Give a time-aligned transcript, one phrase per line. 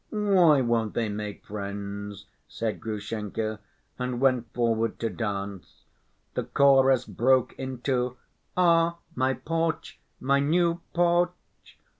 [0.09, 3.59] Why won't they make friends?" said Grushenka,
[3.99, 5.83] and went forward to dance.
[6.33, 8.17] The chorus broke into
[8.57, 11.77] "Ah, my porch, my new porch!"